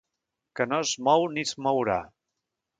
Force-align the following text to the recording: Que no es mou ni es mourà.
Que 0.61 0.67
no 0.71 0.79
es 0.85 0.95
mou 1.09 1.27
ni 1.37 1.45
es 1.51 1.55
mourà. 1.69 2.01